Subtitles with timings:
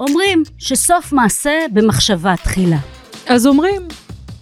[0.00, 2.78] אומרים שסוף מעשה במחשבה תחילה.
[3.26, 3.82] אז אומרים.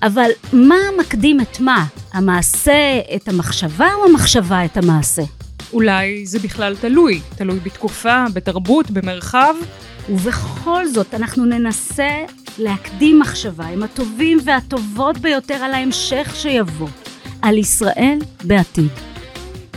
[0.03, 1.85] אבל מה מקדים את מה?
[2.13, 5.23] המעשה את המחשבה או המחשבה את המעשה?
[5.73, 9.55] אולי זה בכלל תלוי, תלוי בתקופה, בתרבות, במרחב.
[10.09, 12.11] ובכל זאת אנחנו ננסה
[12.59, 16.89] להקדים מחשבה עם הטובים והטובות ביותר על ההמשך שיבוא,
[17.43, 18.91] על ישראל בעתיד.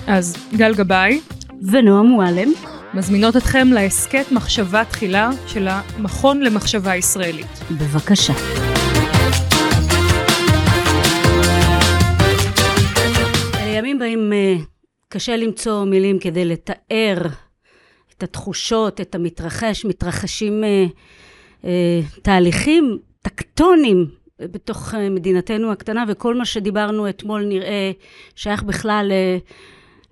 [0.07, 1.21] אז גל גבאי
[1.61, 2.51] ונועה מועלם
[2.93, 7.47] מזמינות אתכם להסכת מחשבה תחילה של המכון למחשבה ישראלית.
[7.71, 8.33] בבקשה.
[13.65, 14.55] לימים באים אה,
[15.09, 17.17] קשה למצוא מילים כדי לתאר
[18.17, 20.85] את התחושות, את המתרחש, מתרחשים אה,
[21.65, 24.07] אה, תהליכים טקטונים
[24.41, 27.91] בתוך מדינתנו הקטנה, וכל מה שדיברנו אתמול נראה
[28.35, 29.11] שייך בכלל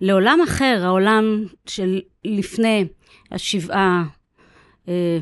[0.01, 2.87] לעולם אחר, העולם של לפני
[3.31, 4.03] השבעה
[4.87, 5.17] אה,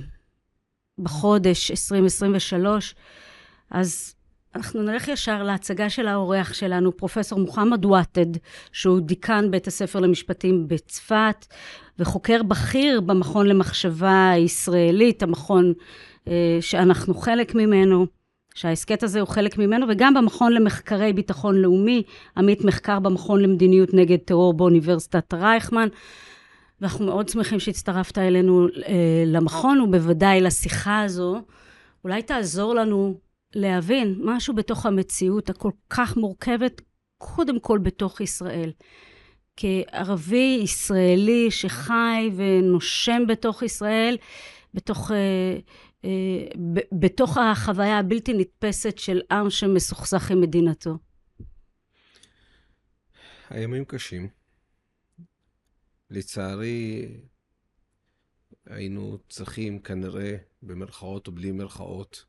[1.00, 2.96] בחודש 2023.
[3.72, 4.16] אז
[4.56, 8.38] אנחנו נלך ישר להצגה של האורח שלנו, פרופסור מוחמד וואטד,
[8.72, 11.46] שהוא דיקן בית הספר למשפטים בצפת,
[12.00, 15.74] וחוקר בכיר במכון למחשבה הישראלית, המכון
[16.28, 18.08] אה, שאנחנו חלק ממנו,
[18.58, 22.04] שההסכת הזה הוא חלק ממנו, וגם במכון למחקרי ביטחון לאומי,
[22.38, 25.88] עמית מחקר במכון למדיניות נגד טרור באוניברסיטת רייכמן.
[26.82, 31.42] ואנחנו מאוד שמחים שהצטרפת אלינו אה, למכון, ובוודאי לשיחה הזו.
[32.04, 33.20] אולי תעזור לנו
[33.56, 36.82] להבין משהו בתוך המציאות הכל כך מורכבת,
[37.18, 38.72] קודם כל בתוך ישראל.
[39.58, 44.18] כערבי ישראלי שחי ונושם בתוך ישראל,
[44.74, 45.58] בתוך, אה,
[46.92, 50.98] בתוך החוויה הבלתי נתפסת של עם שמסוכסך עם מדינתו.
[53.50, 54.28] הימים קשים.
[56.10, 57.08] לצערי,
[58.66, 62.26] היינו צריכים כנראה, במרכאות או בלי מרכאות,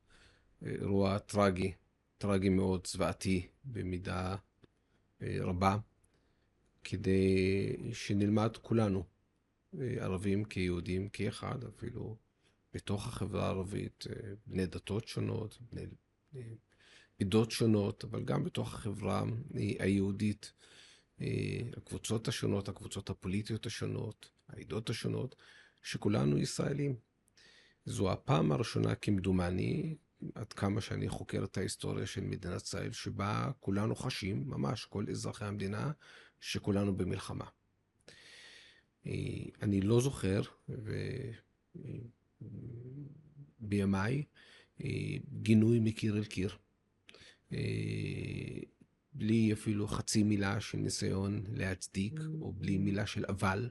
[0.63, 1.73] אירוע טרגי,
[2.19, 4.37] טרגי מאוד, זוועתי, במידה
[5.23, 5.77] אה, רבה,
[6.85, 9.05] כדי שנלמד כולנו,
[9.81, 12.17] אה, ערבים כיהודים כאחד, אפילו
[12.79, 15.87] בתוך החברה הערבית, אה, בני דתות שונות, בני
[17.21, 19.25] עדות שונות, אבל גם בתוך החברה
[19.79, 20.53] היהודית,
[21.77, 25.37] הקבוצות השונות, הקבוצות הפוליטיות השונות, העדות השונות,
[25.83, 26.97] שכולנו ישראלים.
[27.85, 29.97] זו הפעם הראשונה, כמדומני,
[30.35, 35.45] עד כמה שאני חוקר את ההיסטוריה של מדינת ישראל, שבה כולנו חשים, ממש כל אזרחי
[35.45, 35.91] המדינה,
[36.41, 37.45] שכולנו במלחמה.
[39.07, 39.13] אה,
[39.63, 40.43] אני לא זוכר,
[43.61, 44.25] בימיי,
[44.85, 46.57] אה, גינוי מקיר אל קיר.
[47.53, 47.59] אה,
[49.13, 53.71] בלי אפילו חצי מילה של ניסיון להצדיק, או בלי מילה של אבל,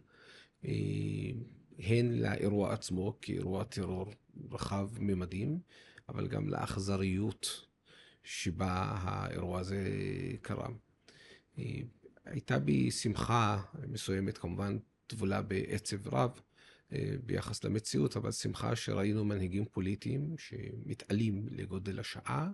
[1.79, 4.13] הן לאירוע עצמו כאירוע טרור
[4.51, 5.59] רחב ממדים,
[6.09, 7.66] אבל גם לאכזריות
[8.23, 9.83] שבה האירוע הזה
[10.41, 10.67] קרה.
[12.25, 14.77] הייתה בי שמחה מסוימת, כמובן
[15.07, 16.47] טבולה בעצב רב אה,
[17.25, 22.50] ביחס למציאות, אבל שמחה שראינו מנהיגים פוליטיים שמתעלים לגודל השעה.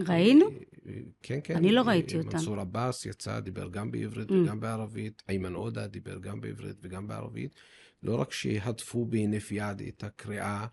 [0.00, 0.46] ראינו?
[0.86, 0.92] אה,
[1.22, 1.56] כן, כן.
[1.56, 2.28] אני לא ראיתי אותם.
[2.28, 4.34] מנסור עבאס יצא, דיבר גם בעברית mm.
[4.34, 5.22] וגם בערבית.
[5.28, 7.54] איימן עודה דיבר גם בעברית וגם בערבית.
[8.02, 10.66] לא רק שהדפו בהינף יד את הקריאה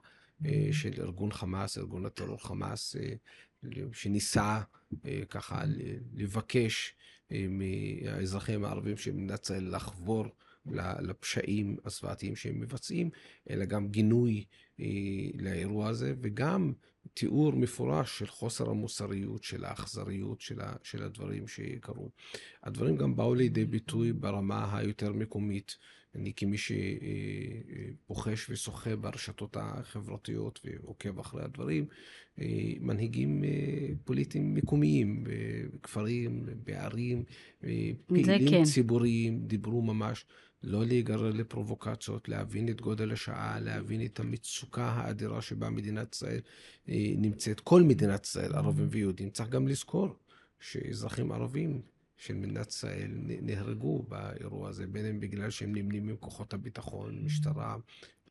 [0.45, 3.13] אה, של ארגון חמאס, ארגון הטרור חמאס, אה,
[3.93, 4.61] שניסה
[5.05, 5.63] אה, ככה
[6.13, 6.95] לבקש
[7.49, 10.25] מהאזרחים הערבים של מדינת ישראל לחבור
[11.01, 13.09] לפשעים הזוועתיים שהם מבצעים,
[13.49, 14.45] אלא גם גינוי
[15.39, 16.73] לאירוע הזה, וגם
[17.13, 22.09] תיאור מפורש של חוסר המוסריות, של האכזריות של, של הדברים שקרו.
[22.63, 25.77] הדברים גם באו לידי ביטוי ברמה היותר מקומית.
[26.15, 31.85] אני כמי שפוחש ושוחה ברשתות החברתיות ועוקב אחרי הדברים,
[32.79, 33.43] מנהיגים
[34.03, 37.23] פוליטיים מקומיים, בכפרים, בערים,
[38.05, 38.63] פעילים כן.
[38.63, 40.25] ציבוריים, דיברו ממש
[40.63, 46.41] לא להיגרר לפרובוקציות, להבין את גודל השעה, להבין את המצוקה האדירה שבה מדינת ישראל
[47.17, 49.29] נמצאת, כל מדינת ישראל, ערבים ויהודים.
[49.29, 50.15] צריך גם לזכור
[50.59, 51.81] שאזרחים ערבים
[52.17, 57.75] של מדינת ישראל נהרגו באירוע הזה, בין אם בגלל שהם נמנים עם כוחות הביטחון, משטרה,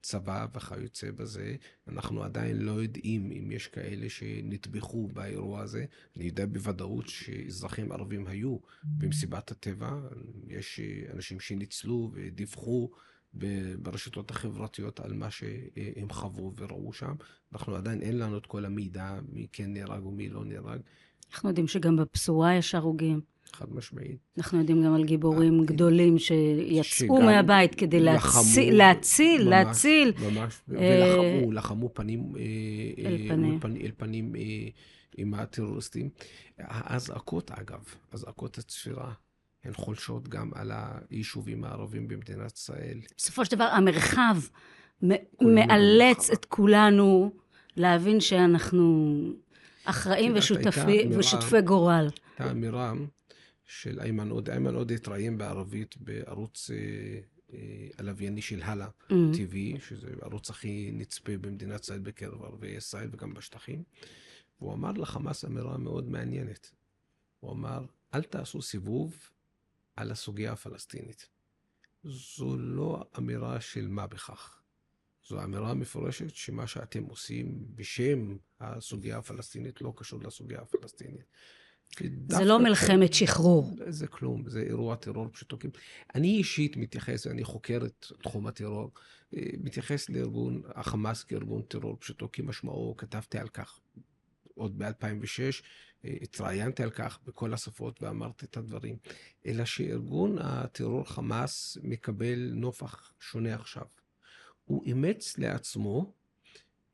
[0.03, 1.57] צבא וכיוצא בזה.
[1.89, 5.85] אנחנו עדיין לא יודעים אם יש כאלה שנטבחו באירוע הזה.
[6.17, 10.01] אני יודע בוודאות שאזרחים ערבים היו במסיבת הטבע.
[10.49, 10.81] יש
[11.15, 12.91] אנשים שניצלו ודיווחו
[13.79, 17.15] ברשתות החברתיות על מה שהם חוו וראו שם.
[17.53, 20.81] אנחנו עדיין אין לנו את כל המידע מי כן נהרג ומי לא נהרג.
[21.33, 23.32] אנחנו יודעים שגם בפסועה יש הרוגים.
[23.53, 24.17] חד משמעית.
[24.39, 30.13] אנחנו יודעים גם על גיבורים אה, גדולים שיצאו מהבית כדי להציל, להציל, ממש, להציל.
[30.31, 32.43] ממש, אה, ולחמו, לחמו פנים אה,
[33.05, 34.37] אל אה, פנים.
[34.37, 34.69] אה,
[35.17, 36.09] עם הטרוריסטים.
[36.59, 39.13] האזעקות, אגב, אזעקות הצפירה,
[39.65, 40.73] הן חולשות גם על
[41.11, 43.01] היישובים הערבים במדינת ישראל.
[43.19, 44.37] בסופו של דבר, המרחב
[45.41, 46.31] מאלץ.
[46.31, 47.33] את כולנו
[47.77, 49.17] להבין שאנחנו
[49.85, 52.09] אחראים ושותפי גורל.
[52.39, 52.93] הייתה אמירה
[53.81, 56.77] של איימן עודה, איימן עודה התראיין בערבית בערוץ אה,
[57.53, 59.13] אה, הלווייני של הלאה Mm.
[59.13, 63.83] TV, שזה הערוץ הכי נצפה במדינת ישראל בקרב ערביי ישראל וגם בשטחים.
[64.61, 66.71] והוא אמר לחמאס אמירה מאוד מעניינת.
[67.41, 67.85] הוא אמר,
[68.15, 69.29] אל תעשו סיבוב
[69.97, 71.29] על הסוגיה הפלסטינית.
[72.05, 74.63] זו לא אמירה של מה בכך.
[75.29, 81.25] זו אמירה מפורשת שמה שאתם עושים בשם הסוגיה הפלסטינית לא קשור לסוגיה הפלסטינית.
[82.29, 83.77] זה לא מלחמת שחרור.
[83.89, 85.57] זה כלום, זה אירוע טרור פשוטו.
[86.15, 88.91] אני אישית מתייחס, אני חוקר את תחום הטרור,
[89.37, 93.81] אה, מתייחס לארגון החמאס כארגון טרור פשוטו כמשמעו, כתבתי על כך
[94.55, 95.63] עוד ב-2006,
[96.05, 98.97] התראיינתי על כך בכל השפות ואמרתי את הדברים.
[99.47, 103.87] אלא שארגון הטרור חמאס מקבל נופח שונה עכשיו.
[104.65, 106.13] הוא אימץ לעצמו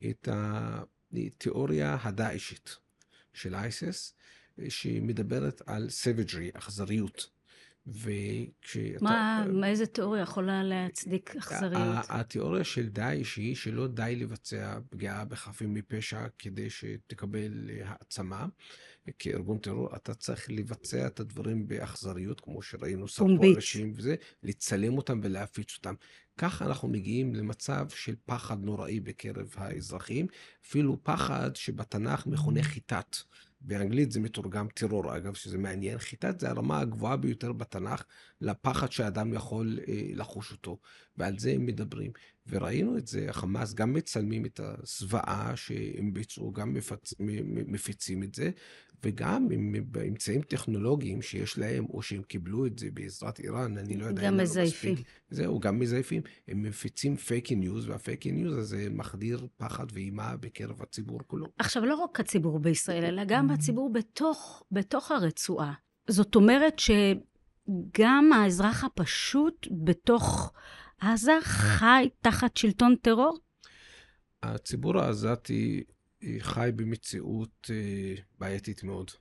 [0.09, 2.77] את התיאוריה הדאעשית
[3.33, 4.13] של אייסס,
[4.69, 7.29] שמדברת על savagery, אכזריות.
[7.87, 9.43] וכשאתה...
[9.51, 12.05] מה, איזה תיאוריה יכולה להצדיק אכזריות?
[12.09, 18.47] התיאוריה של דאעש היא שלא די לבצע פגיעה בחפים מפשע כדי שתקבל העצמה.
[19.19, 23.55] כארגון טרור אתה צריך לבצע את הדברים באכזריות, כמו שראינו, שרפו פומבית.
[23.55, 25.93] אנשים וזה, לצלם אותם ולהפיץ אותם.
[26.37, 30.27] ככה אנחנו מגיעים למצב של פחד נוראי בקרב האזרחים,
[30.65, 33.17] אפילו פחד שבתנ"ך מכונה חיטת.
[33.61, 35.97] באנגלית זה מתורגם טרור, אגב, שזה מעניין.
[35.97, 38.03] חיטת זה הרמה הגבוהה ביותר בתנ"ך
[38.41, 40.79] לפחד שאדם יכול אה, לחוש אותו,
[41.17, 42.11] ועל זה הם מדברים.
[42.47, 47.13] וראינו את זה, החמאס גם מצלמים את הזוועה שהם ביצעו, גם מפצ...
[47.67, 48.51] מפיצים את זה,
[49.03, 54.05] וגם עם באמצעים טכנולוגיים שיש להם, או שהם קיבלו את זה בעזרת איראן, אני לא
[54.05, 54.21] יודע.
[54.21, 54.93] גם אין לנו מזייפים.
[54.93, 56.21] מספיק- זהו, גם מזייפים.
[56.47, 61.45] הם מפיצים פייק ניוז, והפייק ניוז הזה מחדיר פחד ואימה בקרב הציבור כולו.
[61.57, 65.73] עכשיו, לא רק הציבור בישראל, אלא גם הציבור בתוך, בתוך הרצועה.
[66.07, 70.53] זאת אומרת שגם האזרח הפשוט בתוך
[70.99, 73.37] עזה חי תחת שלטון טרור?
[74.43, 75.83] הציבור העזתי
[76.39, 79.11] חי במציאות אה, בעייתית מאוד.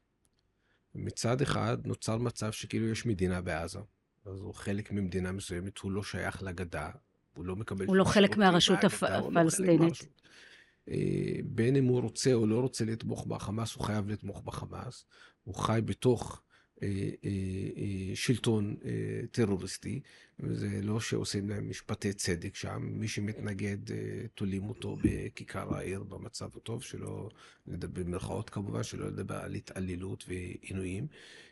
[0.95, 3.79] מצד אחד נוצר מצב שכאילו יש מדינה בעזה,
[4.27, 6.91] אז הוא חלק ממדינה מסוימת, הוא לא שייך לגדה,
[7.35, 7.87] הוא לא מקבל...
[7.87, 10.09] הוא לא חלק מהרשות לא הפלסטינית.
[10.89, 15.05] אה, בין אם הוא רוצה או לא רוצה לתמוך בחמאס, הוא חייב לתמוך בחמאס.
[15.45, 16.43] הוא חי בתוך
[18.15, 18.91] שלטון אה,
[19.31, 20.01] טרוריסטי,
[20.41, 22.83] וזה לא שעושים להם משפטי צדק שם.
[22.83, 23.97] מי שמתנגד, אה,
[24.35, 27.31] תולים אותו בכיכר העיר במצב הטוב, שלא
[27.67, 31.07] לדבר, במרכאות כמובן, שלא לדבר על התעללות ועינויים.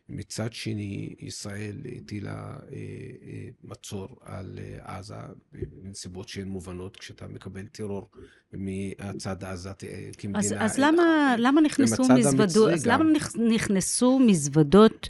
[0.08, 5.14] מצד שני, ישראל הטילה אה, אה, מצור על אה, עזה
[5.52, 8.10] בנסיבות שהן מובנות, כשאתה מקבל טרור
[8.52, 9.86] מהצד העזתי
[10.18, 10.38] כמדינה.
[10.38, 12.86] אז, אז למה, למה נכנסו מזוודות, המצרי אז.
[12.86, 15.08] למה נכ- נכנסו מזוודות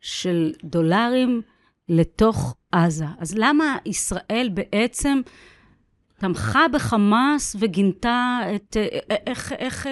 [0.00, 1.42] של דולרים
[1.88, 3.06] לתוך עזה?
[3.18, 5.20] אז למה ישראל בעצם
[6.18, 8.76] תמכה בחמאס וגינתה את...
[9.26, 9.88] איך, איך,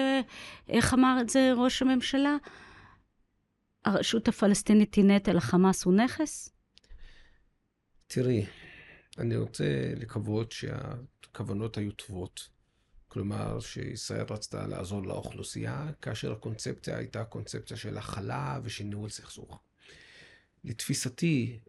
[0.69, 2.37] איך אמר את זה ראש הממשלה?
[3.85, 6.49] הרשות הפלסטינית היא נטל, החמאס הוא נכס?
[8.07, 8.45] תראי,
[9.17, 12.49] אני רוצה לקוות שהכוונות היו טובות.
[13.07, 19.59] כלומר, שישראל רצתה לעזור לאוכלוסייה, כאשר הקונספציה הייתה קונספציה של הכלה ושל ניהול סכסוך.
[20.63, 21.59] לתפיסתי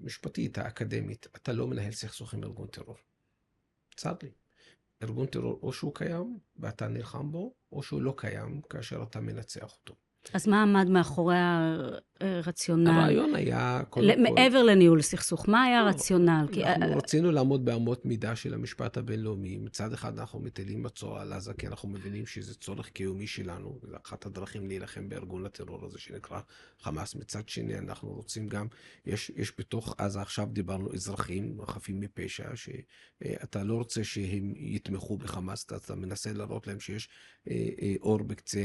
[0.00, 2.96] המשפטית, האקדמית, אתה לא מנהל סכסוך עם ארגון טרור.
[3.96, 4.30] צר לי.
[5.02, 9.72] ארגון טרור, או שהוא קיים ואתה נלחם בו, או שהוא לא קיים כאשר אתה מנצח
[9.72, 9.94] אותו.
[10.34, 11.36] אז מה עמד מאחורי
[12.20, 12.90] הרציונל?
[12.90, 14.34] הרעיון היה, קודם כל...
[14.34, 16.46] מעבר לניהול סכסוך, מה היה לא, הרציונל?
[16.52, 19.56] כי- אנחנו רצינו לעמוד באמות מידה של המשפט הבינלאומי.
[19.56, 23.78] מצד אחד אנחנו מטילים מצור על עזה, כי אנחנו מבינים שזה צורך קיומי שלנו.
[23.82, 26.40] זו אחת הדרכים להילחם בארגון הטרור הזה שנקרא
[26.80, 27.14] חמאס.
[27.14, 28.66] מצד שני, אנחנו רוצים גם,
[29.06, 35.64] יש, יש בתוך עזה, עכשיו דיברנו אזרחים חפים מפשע, שאתה לא רוצה שהם יתמכו בחמאס,
[35.64, 37.08] אתה, אתה מנסה להראות להם שיש
[37.50, 38.60] אה, אה, אור בקצה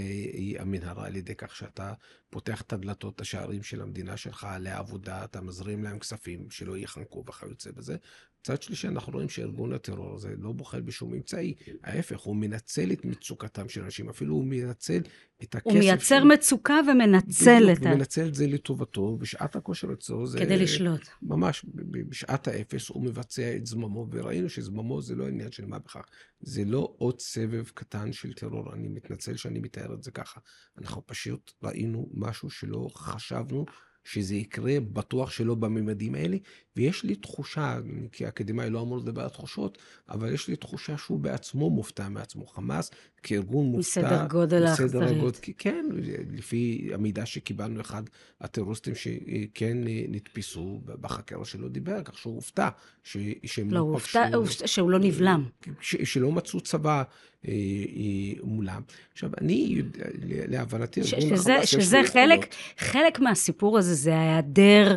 [0.60, 1.94] המנהרה על ידי כך שאתה
[2.30, 7.24] פותח את הדלתות, את השערים של המדינה שלך לעבודה, אתה מזרים להם כספים שלא ייחנקו
[7.28, 7.96] וכיוצא בזה.
[8.42, 11.54] מצד שלישי, אנחנו רואים שארגון הטרור הזה לא בוחל בשום אמצעי.
[11.84, 15.02] ההפך, הוא מנצל את מצוקתם של אנשים, אפילו הוא מנצל
[15.44, 15.66] את הכסף.
[15.66, 16.24] הוא מייצר של...
[16.24, 17.90] מצוקה ומנצל את ה...
[17.90, 20.40] הוא מנצל את זה לטובתו, בשעת הכושר אצלו זה...
[20.40, 21.02] כדי לשלוט.
[21.22, 21.66] ממש,
[22.10, 26.06] בשעת האפס הוא מבצע את זממו, וראינו שזממו זה לא עניין של מה בכך.
[26.40, 30.40] זה לא עוד סבב קטן של טרור, אני מתנצל שאני מתאר את זה ככה.
[30.78, 32.88] אנחנו פשוט ראינו משהו שלא
[33.32, 33.66] חשבנו.
[34.04, 36.38] שזה יקרה, בטוח שלא בממדים האלה,
[36.76, 39.78] ויש לי תחושה, אני כאקדמאי לא אמור לדבר על תחושות,
[40.10, 42.48] אבל יש לי תחושה שהוא בעצמו מופתע מעצמו.
[42.48, 42.92] חמאס
[43.24, 44.02] כארגון מופתע.
[44.02, 45.40] מסדר גודל האכזרית.
[45.58, 45.86] כן,
[46.32, 48.04] לפי המידע שקיבלנו, אחד
[48.42, 49.78] הטרוריסטים שכן
[50.10, 52.70] נתפסו בחקירה שלו דיבר, כך שהוא הופתע
[53.04, 54.20] שהם לא, לא פגשו...
[54.20, 55.46] לא, הוא הופתע שהוא לא נבלם.
[55.82, 57.04] שלא מצאו צבא.
[57.48, 58.82] אה, אה, מולם.
[59.14, 59.82] עכשיו, אני,
[60.24, 61.40] להבנתי, ארגון החמאס...
[61.42, 64.96] שזה, שזה חלק, חלק מהסיפור הזה, זה ההיעדר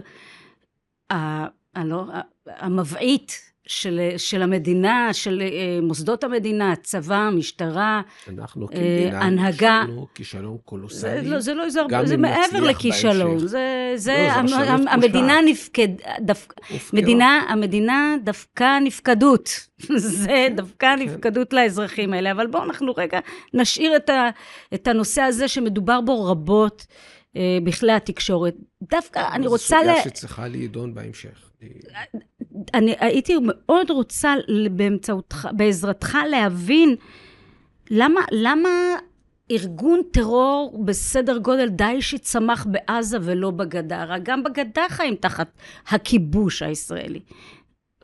[2.46, 9.80] המבעית של, של המדינה, של אה, מוסדות המדינה, צבא, משטרה, אנחנו כמדינה הנהגה.
[9.80, 11.22] אנחנו כישלון קולוסלי.
[11.22, 13.38] זה, לא, זה לא, זה, זה מעבר לכישלון.
[13.38, 15.88] זה, זה, לא, המ, המדינה נפקד,
[16.20, 16.56] דווקא,
[16.92, 19.50] מדינה, המדינה דווקא נפקדות.
[19.96, 21.02] זה דווקא כן.
[21.02, 22.32] נפקדות לאזרחים האלה.
[22.32, 23.18] אבל בואו אנחנו רגע
[23.54, 24.30] נשאיר את, ה,
[24.74, 26.86] את הנושא הזה שמדובר בו רבות.
[27.36, 28.54] אה, בכלי התקשורת.
[28.82, 29.76] דווקא אני רוצה...
[29.76, 30.04] זו סוגיה ל...
[30.04, 31.50] שצריכה להידון בהמשך.
[32.74, 34.34] אני הייתי מאוד רוצה
[34.70, 36.96] באמצעותך, בעזרתך להבין
[37.90, 38.68] למה, למה
[39.50, 45.48] ארגון טרור בסדר גודל דאעש צמח בעזה ולא בגדה, הרי גם בגדה חיים תחת
[45.86, 47.20] הכיבוש הישראלי.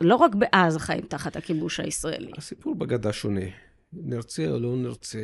[0.01, 2.31] לא רק בעזה חיים תחת הכיבוש הישראלי.
[2.37, 3.45] הסיפור בגדה שונה.
[3.93, 5.19] נרצה או לא נרצה,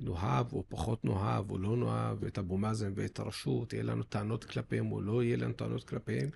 [0.00, 4.44] נאהב או פחות נאהב או לא נאהב את אבו מאזן ואת הרשות, יהיה לנו טענות
[4.44, 6.28] כלפיהם או לא יהיה לנו טענות כלפיהם.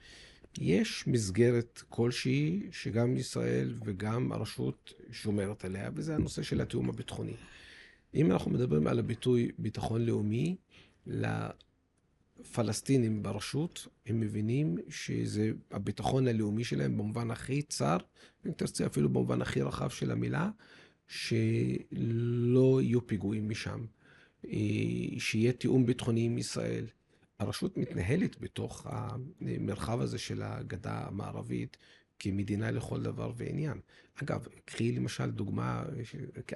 [0.61, 7.35] יש מסגרת כלשהי שגם ישראל וגם הרשות שומרת עליה, וזה הנושא של התיאום הביטחוני.
[8.15, 10.57] אם אנחנו מדברים על הביטוי ביטחון לאומי,
[12.37, 17.97] לפלסטינים ברשות, הם מבינים שזה הביטחון הלאומי שלהם במובן הכי צר,
[18.47, 20.51] אם תרצה אפילו במובן הכי רחב של המילה,
[21.09, 23.85] שלא יהיו פיגועים משם,
[24.47, 24.51] אה,
[25.19, 26.87] שיהיה תיאום ביטחוני עם ישראל.
[27.38, 31.76] הרשות מתנהלת בתוך המרחב הזה של הגדה המערבית
[32.19, 33.81] כמדינה לכל דבר ועניין.
[34.23, 35.85] אגב, קחי למשל דוגמה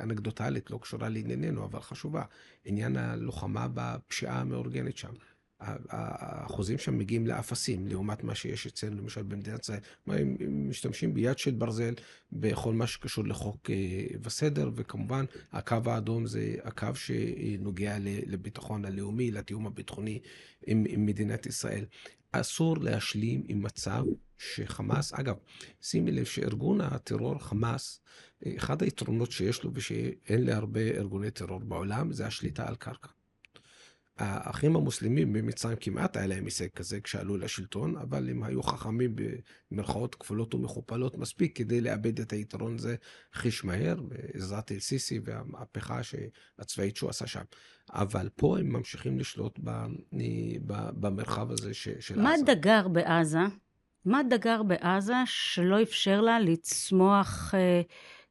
[0.00, 2.25] אנקדוטלית, לא קשורה לענייננו, אבל חשובה,
[2.64, 5.12] עניין הלוחמה בפשיעה המאורגנת שם.
[5.60, 9.80] האחוזים שם מגיעים לאפסים, לעומת מה שיש אצלנו, למשל במדינת ישראל.
[10.06, 11.94] הם משתמשים ביד של ברזל
[12.32, 19.66] בכל מה שקשור לחוק אה, וסדר, וכמובן, הקו האדום זה הקו שנוגע לביטחון הלאומי, לתיאום
[19.66, 20.20] הביטחוני
[20.66, 21.84] עם, עם מדינת ישראל.
[22.32, 24.04] אסור להשלים עם מצב
[24.38, 25.36] שחמאס, אגב,
[25.80, 28.00] שימי לב שארגון הטרור חמאס,
[28.56, 33.08] אחד היתרונות שיש לו ושאין להרבה ארגוני טרור בעולם, זה השליטה על קרקע.
[34.20, 39.16] האחים המוסלמים במצרים כמעט היה להם הישג כזה כשעלו לשלטון, אבל הם היו חכמים
[39.70, 42.96] במרכאות כפולות ומכופלות מספיק כדי לאבד את היתרון הזה
[43.34, 46.00] חיש מהר, בעזרת אל-סיסי והמהפכה
[46.58, 47.42] הצבאית שהוא עשה שם.
[47.92, 49.58] אבל פה הם ממשיכים לשלוט
[50.94, 52.44] במרחב הזה של מה עזה.
[52.44, 53.38] מה דגר בעזה?
[54.04, 57.82] מה דגר בעזה שלא אפשר לה לצמוח אה,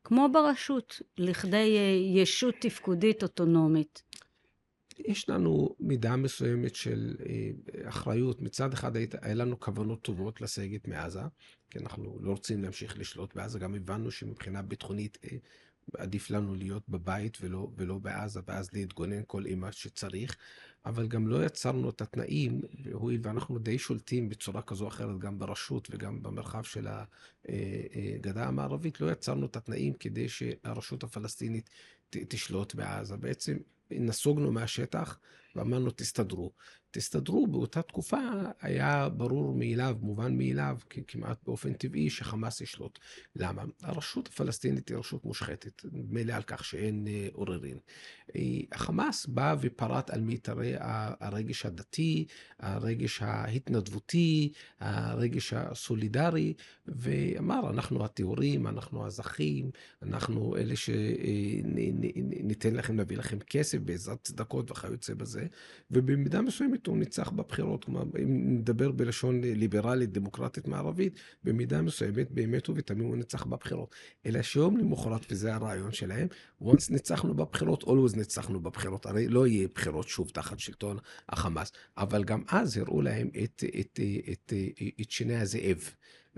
[0.03, 4.03] כמו ברשות, לכדי אה, ישות תפקודית אוטונומית?
[4.99, 8.41] יש לנו מידה מסוימת של אה, אחריות.
[8.41, 11.21] מצד אחד היה לנו כוונות טובות לסגת מעזה,
[11.69, 13.59] כי אנחנו לא רוצים להמשיך לשלוט בעזה.
[13.59, 15.37] גם הבנו שמבחינה ביטחונית אה,
[15.97, 20.37] עדיף לנו להיות בבית ולא, ולא בעזה, ואז להתגונן כל אימה שצריך.
[20.85, 22.61] אבל גם לא יצרנו את התנאים,
[22.93, 26.87] הואיל ואנחנו די שולטים בצורה כזו או אחרת גם ברשות וגם במרחב של
[27.45, 31.69] הגדה המערבית, לא יצרנו את התנאים כדי שהרשות הפלסטינית
[32.09, 33.17] תשלוט בעזה.
[33.17, 33.57] בעצם
[33.91, 35.19] נסוגנו מהשטח
[35.55, 36.51] ואמרנו, תסתדרו.
[36.91, 38.19] תסתדרו, באותה תקופה
[38.61, 40.77] היה ברור מאליו, מובן מאליו,
[41.07, 42.99] כמעט באופן טבעי, שחמאס ישלוט.
[43.35, 43.63] למה?
[43.81, 47.77] הרשות הפלסטינית היא רשות מושחתת, לי על כך שאין אה, עוררין.
[48.35, 48.41] אה,
[48.71, 52.25] החמאס בא ופרט על מיתרי הרגש הדתי,
[52.59, 56.53] הרגש ההתנדבותי, הרגש הסולידרי,
[56.87, 65.13] ואמר, אנחנו הטהורים, אנחנו הזכים, אנחנו אלה שניתן לכם, נביא לכם כסף בעזרת צדקות וכיוצא
[65.13, 65.47] בזה,
[65.91, 67.85] ובמידה מסוימת הוא ניצח בבחירות.
[67.85, 73.95] כלומר, אם נדבר בלשון ליברלית, דמוקרטית מערבית, במידה מסוימת באמת ובתמים הוא ניצח בבחירות.
[74.25, 76.27] אלא שיום למחרת, וזה הרעיון שלהם,
[76.63, 79.05] once ניצחנו בבחירות, always ניצחנו בבחירות.
[79.05, 80.97] הרי לא יהיה בחירות שוב תחת שלטון
[81.29, 81.71] החמאס.
[81.97, 83.99] אבל גם אז הראו להם את, את, את,
[84.31, 84.53] את,
[85.01, 85.89] את שני הזאב.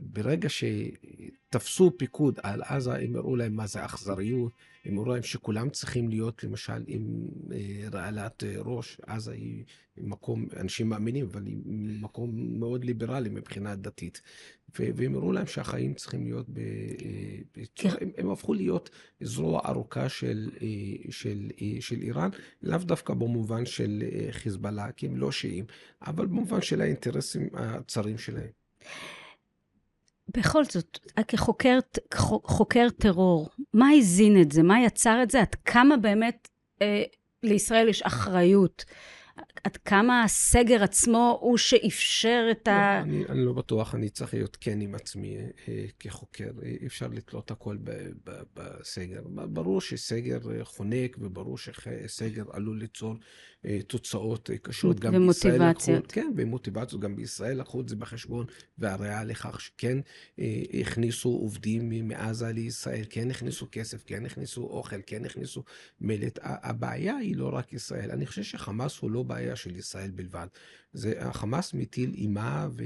[0.02, 4.52] ברגע שתפסו פיקוד על עזה, הם הראו להם מה זה אכזריות,
[4.86, 9.02] הם הראו להם שכולם צריכים להיות למשל עם אה, רעלת אה, ראש.
[9.08, 9.64] עזה היא
[9.98, 11.58] מקום, אנשים מאמינים, אבל היא
[12.02, 14.22] מקום מאוד ליברלי מבחינה דתית.
[14.80, 16.60] והם הראו להם שהחיים צריכים להיות ב...
[17.58, 18.90] בצורה, הם, הם הפכו להיות
[19.22, 20.50] זרוע ארוכה של,
[21.10, 22.30] של, של איראן,
[22.64, 25.66] לאו דווקא במובן של חיזבאללה, כי הם לא שיעים,
[26.02, 28.50] אבל במובן של האינטרסים הצרים שלהם.
[30.38, 31.80] בכל זאת, כחוקר
[32.44, 34.64] חוקר טרור, מה הזין את זה?
[34.64, 35.40] מה יצר את זה?
[35.42, 36.48] עד כמה באמת
[36.82, 37.04] אה,
[37.44, 38.86] לישראל יש אחריות?
[39.64, 43.02] עד כמה הסגר עצמו הוא שאפשר את לא, ה...
[43.02, 45.38] אני, אני לא בטוח, אני צריך להיות כן עם עצמי
[45.68, 46.52] אה, כחוקר.
[46.64, 47.92] אי אפשר לתלות הכל ב,
[48.24, 49.22] ב, בסגר.
[49.28, 53.16] ברור שסגר חונק, וברור שסגר עלול ליצור
[53.66, 55.00] אה, תוצאות אה, קשות.
[55.00, 56.12] גם ומוטיבציות.
[56.12, 57.02] כן, ומוטיבציות.
[57.02, 58.46] גם בישראל לקחו את זה בחשבון,
[58.78, 59.98] והראיה לכך שכן
[60.40, 65.64] אה, הכניסו עובדים מעזה לישראל, כן הכניסו כסף, כן הכניסו אוכל, כן הכניסו
[66.02, 66.40] מלט.
[66.42, 68.12] הבעיה היא לא רק ישראל.
[68.12, 70.48] אני חושב שחמאס הוא לא בעיה של ישראל בלבד.
[70.94, 72.84] זה, החמאס מטיל אימה ו...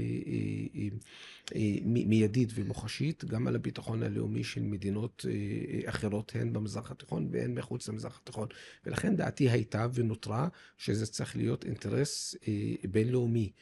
[1.84, 5.24] מיידית ומוחשית גם על הביטחון הלאומי של מדינות
[5.84, 8.48] אחרות, הן במזרח התיכון והן מחוץ למזרח התיכון.
[8.86, 12.34] ולכן דעתי הייתה ונותרה שזה צריך להיות אינטרס
[12.90, 13.52] בינלאומי.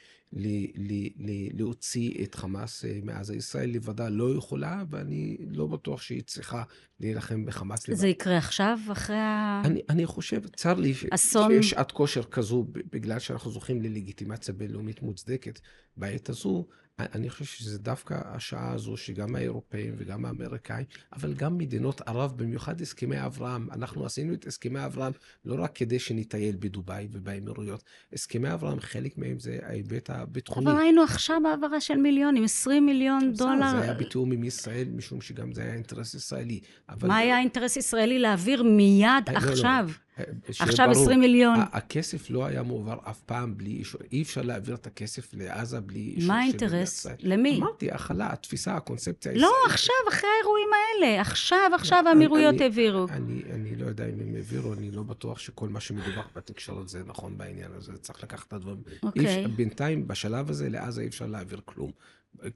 [1.52, 3.36] להוציא את חמאס מעזה.
[3.36, 6.62] ישראל לבדה לא יכולה, ואני לא בטוח שהיא צריכה
[7.00, 7.98] להילחם בחמאס לבד.
[7.98, 9.62] זה יקרה עכשיו, אחרי ה...
[9.64, 11.50] אני, אני חושב, צר לי אסון...
[11.52, 15.60] שיש שעת כושר כזו, בגלל שאנחנו זוכים ללגיטימציה בינלאומית מוצדקת
[15.96, 16.66] בעת הזו,
[16.98, 22.80] אני חושב שזה דווקא השעה הזו שגם האירופאים וגם האמריקאים, אבל גם מדינות ערב, במיוחד
[22.80, 25.12] הסכמי אברהם, אנחנו עשינו את הסכמי אברהם
[25.44, 30.70] לא רק כדי שנטייל בדובאי ובאמירויות, הסכמי אברהם, חלק מהם זה ההיבט הביטחוני.
[30.70, 33.70] אבל ראינו עכשיו העברה של מיליונים, 20 מיליון דולר.
[33.70, 36.60] זה היה בתיאום עם ישראל, משום שגם זה היה אינטרס ישראלי.
[37.02, 39.90] מה היה האינטרס ישראלי להעביר מיד עכשיו?
[40.18, 40.32] לא, לא.
[40.58, 41.58] עכשיו 20 מיליון.
[41.72, 44.00] הכסף לא היה מועבר אף פעם בלי אישור.
[44.12, 47.06] אי אפשר להעביר את הכסף לעזה בלי אישור מה האינטרס?
[47.20, 47.58] למי?
[47.58, 51.20] אמרתי, הכלה, התפיסה, הקונספציה לא, עכשיו, אחרי האירועים האלה.
[51.20, 53.06] עכשיו, עכשיו האמירויות העבירו.
[53.10, 57.02] אני, אני לא יודע אם הם העבירו, אני לא בטוח שכל מה שמדובר בתקשורת זה
[57.06, 57.92] נכון בעניין הזה.
[57.98, 58.82] צריך לקחת את הדברים.
[59.02, 59.46] אוקיי.
[59.48, 61.90] בינתיים, בשלב הזה, לעזה אי אפשר להעביר כלום.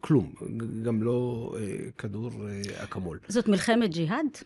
[0.00, 0.32] כלום.
[0.82, 3.18] גם לא אה, כדור אה, אקמול.
[3.28, 4.38] זאת מלחמת ג'יהאד?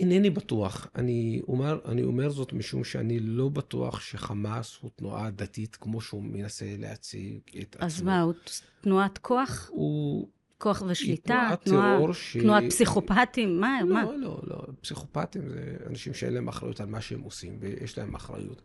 [0.00, 0.86] אינני בטוח.
[0.94, 6.22] אני אומר, אני אומר זאת משום שאני לא בטוח שחמאס הוא תנועה דתית כמו שהוא
[6.22, 7.86] מנסה להציג את עצמו.
[7.86, 8.32] אז מה, הוא
[8.80, 9.68] תנועת כוח?
[9.72, 10.28] הוא...
[10.58, 11.48] כוח ושליטה?
[11.64, 12.36] תנועת טרור ש...
[12.36, 13.60] תנועת פסיכופטים?
[13.60, 13.78] מה?
[13.82, 14.04] לא, מה?
[14.16, 14.56] לא, לא.
[14.80, 18.62] פסיכופטים זה אנשים שאין להם אחריות על מה שהם עושים, ויש להם אחריות.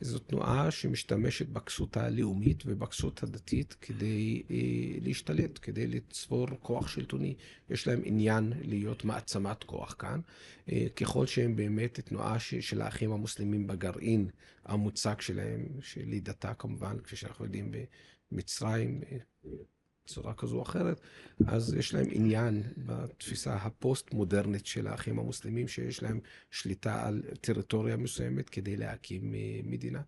[0.00, 4.56] זו תנועה שמשתמשת בכסות הלאומית ובכסות הדתית כדי אה,
[5.00, 7.34] להשתלט, כדי לצבור כוח שלטוני.
[7.70, 10.20] יש להם עניין להיות מעצמת כוח כאן.
[10.72, 14.28] אה, ככל שהם באמת תנועה ש, של האחים המוסלמים בגרעין
[14.64, 17.72] המוצק שלהם, שלידתה כמובן, כפי שאנחנו יודעים
[18.32, 19.18] במצרים, אה,
[20.04, 21.00] בצורה כזו או אחרת,
[21.46, 28.48] אז יש להם עניין בתפיסה הפוסט-מודרנית של האחים המוסלמים, שיש להם שליטה על טריטוריה מסוימת
[28.48, 30.02] כדי להקים אה, מדינה.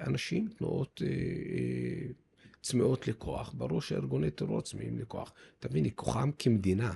[0.00, 2.12] אנשים, תנועות אה, אה,
[2.62, 5.32] צמאות לכוח, ברור שארגוני טרור צמאים לכוח.
[5.58, 6.92] תביני, כוחם כמדינה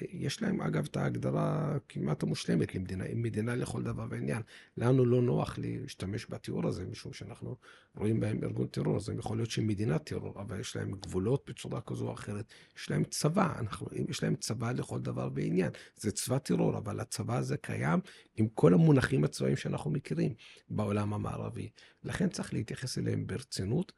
[0.00, 4.42] יש להם אגב את ההגדרה כמעט המושלמת למדינה, היא מדינה לכל דבר ועניין.
[4.76, 7.56] לנו לא נוח להשתמש בתיאור הזה, משום שאנחנו
[7.96, 11.80] רואים בהם ארגון טרור, אז יכול להיות שהם מדינת טרור, אבל יש להם גבולות בצורה
[11.80, 12.52] כזו או אחרת.
[12.76, 15.70] יש להם צבא, אנחנו, יש להם צבא לכל דבר ועניין.
[15.96, 18.00] זה צבא טרור, אבל הצבא הזה קיים
[18.36, 20.34] עם כל המונחים הצבאיים שאנחנו מכירים
[20.68, 21.70] בעולם המערבי.
[22.04, 23.92] לכן צריך להתייחס אליהם ברצינות.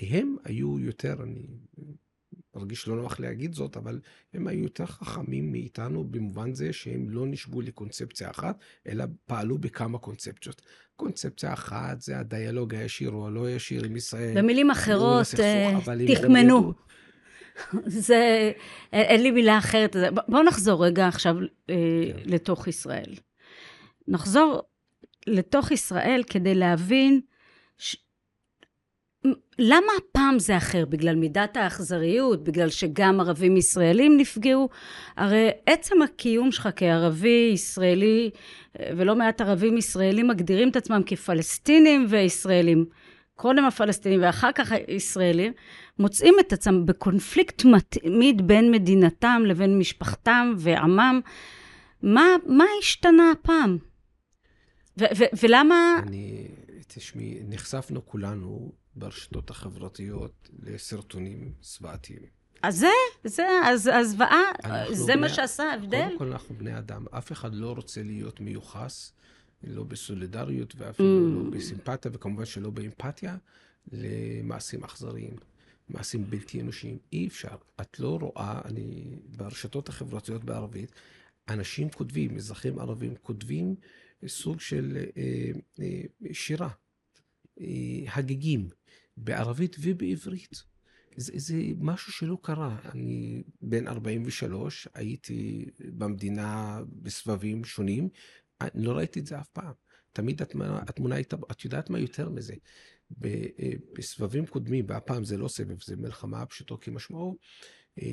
[0.00, 1.46] הם היו יותר, אני
[2.56, 4.00] מרגיש לא נוח להגיד זאת, אבל
[4.34, 9.98] הם היו יותר חכמים מאיתנו במובן זה שהם לא נשבו לקונספציה אחת, אלא פעלו בכמה
[9.98, 10.62] קונספציות.
[10.96, 14.38] קונספציה אחת זה הדיאלוג הישיר או הלא ישיר עם ישראל.
[14.38, 15.78] במילים אחרות, אה,
[16.14, 16.72] תחמנו.
[17.86, 18.52] זה,
[18.92, 19.96] אין לי מילה אחרת.
[20.28, 21.36] בואו נחזור רגע עכשיו
[21.70, 21.74] אה,
[22.16, 22.22] כן.
[22.24, 23.14] לתוך ישראל.
[24.08, 24.62] נחזור
[25.26, 27.20] לתוך ישראל כדי להבין
[29.58, 30.84] למה הפעם זה אחר?
[30.84, 32.44] בגלל מידת האכזריות?
[32.44, 34.68] בגלל שגם ערבים ישראלים נפגעו?
[35.16, 38.30] הרי עצם הקיום שלך כערבי ישראלי,
[38.96, 42.84] ולא מעט ערבים ישראלים מגדירים את עצמם כפלסטינים וישראלים.
[43.34, 45.52] קודם הפלסטינים ואחר כך הישראלים,
[45.98, 51.20] מוצאים את עצמם בקונפליקט מתמיד בין מדינתם לבין משפחתם ועמם.
[52.02, 53.78] מה, מה השתנה הפעם?
[54.98, 56.00] ו- ו- ולמה...
[56.06, 56.48] אני,
[56.86, 62.22] תשמעי, נחשפנו כולנו ברשתות החברתיות לסרטונים זוועתיים.
[62.62, 62.88] אז זה,
[63.24, 64.42] זה, אז הזוועה,
[64.92, 66.04] זה בני- מה שעשה ההבדל?
[66.08, 69.12] קודם כל אנחנו בני אדם, אף אחד לא רוצה להיות מיוחס,
[69.64, 71.08] לא בסולידריות ואפילו
[71.40, 71.44] Mm.
[71.44, 73.36] לא בסימפתיה, וכמובן שלא באמפתיה,
[73.92, 75.36] למעשים אכזריים,
[75.88, 76.98] מעשים בלתי אנושיים.
[77.12, 77.56] אי אפשר.
[77.80, 79.04] את לא רואה, אני,
[79.36, 80.90] ברשתות החברתיות בערבית,
[81.48, 83.74] אנשים כותבים, אזרחים ערבים כותבים
[84.26, 86.68] סוג של אה, אה, שירה,
[87.60, 87.64] אה,
[88.14, 88.68] הגיגים,
[89.16, 90.64] בערבית ובעברית.
[91.16, 92.76] זה, זה משהו שלא קרה.
[92.84, 98.08] אני בן 43, הייתי במדינה בסבבים שונים,
[98.74, 99.72] לא ראיתי את זה אף פעם.
[100.12, 102.54] תמיד התמונה, התמונה הייתה, את יודעת מה יותר מזה?
[103.24, 103.30] אה,
[103.98, 107.36] בסבבים קודמים, והפעם זה לא סבב, זה מלחמה פשוטו כמשמעו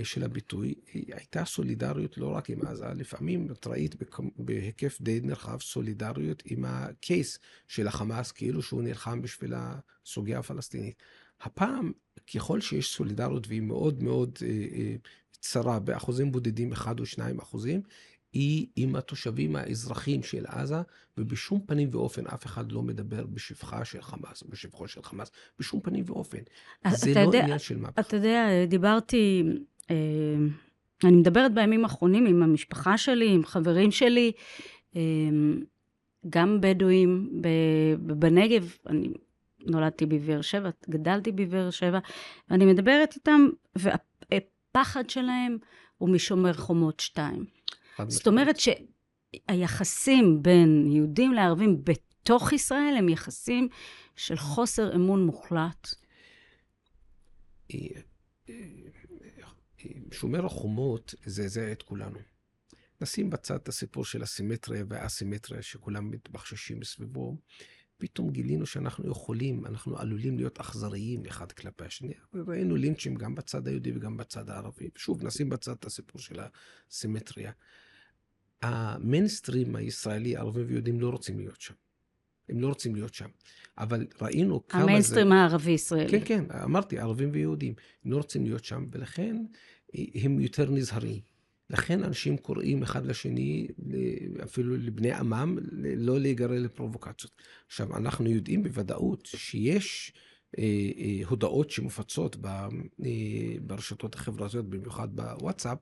[0.04, 3.96] של הביטוי, אה, הייתה סולידריות לא רק עם עזה, לפעמים את ראית
[4.36, 10.96] בהיקף די נרחב סולידריות עם הקייס של החמאס, כאילו שהוא נלחם בשביל הסוגיה הפלסטינית.
[11.42, 11.92] הפעם,
[12.36, 14.96] ככל שיש סולידריות והיא מאוד מאוד אה, אה,
[15.40, 17.82] צרה, באחוזים בודדים, 1 או 2 אחוזים,
[18.34, 20.76] היא עם התושבים האזרחים של עזה,
[21.18, 26.04] ובשום פנים ואופן אף אחד לא מדבר בשבחה של חמאס, בשבחו של חמאס, בשום פנים
[26.08, 26.38] ואופן.
[26.92, 28.02] זה לא יודע- עניין של מהפכה.
[28.02, 29.54] אתה יודע, דיברתי, אה,
[31.04, 34.32] אני מדברת בימים האחרונים עם המשפחה שלי, עם חברים שלי,
[34.96, 35.02] אה,
[36.30, 37.42] גם בדואים
[38.00, 39.10] בנגב, אני
[39.66, 42.00] נולדתי בבאר שבע, גדלתי בבאר שבע,
[42.50, 45.58] ואני מדברת איתם, והפחד שלהם
[45.98, 47.46] הוא משומר חומות 2.
[47.96, 48.28] חד זאת.
[48.28, 53.68] אומרת שהיחסים בין יהודים לערבים בתוך ישראל הם יחסים
[54.16, 55.88] של חוסר אמון מוחלט.
[60.12, 62.20] שומר החומות זעזע את כולנו.
[63.02, 67.38] נשים בצד את הסיפור של הסימטריה והאסימטריה שכולם מתבחששים מסביבו.
[67.98, 72.14] פתאום גילינו שאנחנו יכולים, אנחנו עלולים להיות אכזריים אחד כלפי השני.
[72.34, 74.90] ראינו לינצ'ים גם בצד היהודי וגם בצד הערבי.
[74.96, 76.40] שוב, נשים בצד את הסיפור של
[76.90, 77.52] הסימטריה.
[78.62, 81.74] המיינסטרים הישראלי, ערבים ויהודים, לא רוצים להיות שם.
[82.50, 83.30] הם לא רוצים להיות שם.
[83.78, 84.84] אבל ראינו כמה זה...
[84.84, 86.22] המיינסטרים הערבי-ישראלי.
[86.22, 87.74] כן, כן, אמרתי, ערבים ויהודים.
[88.06, 89.38] הם לא רוצים להיות שם, ולכן
[90.16, 91.34] הם יותר נזהרים.
[91.70, 93.68] לכן אנשים קוראים אחד לשני,
[94.44, 95.58] אפילו לבני עמם,
[95.98, 97.42] לא להיגרר לפרובוקציות.
[97.68, 100.33] עכשיו, אנחנו יודעים בוודאות שיש אה, אה,
[101.26, 103.10] הודעות שמופצות אה,
[103.62, 105.78] ברשתות החברתיות, במיוחד בוואטסאפ,